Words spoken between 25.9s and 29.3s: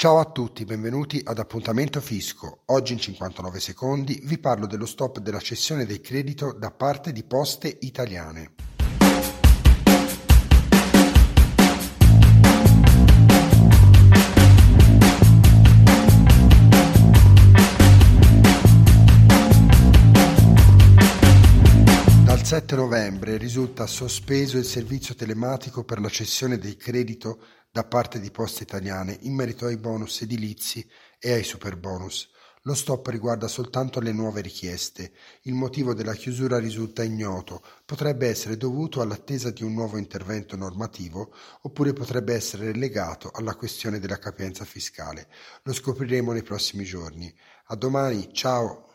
la cessione del credito da parte di Poste Italiane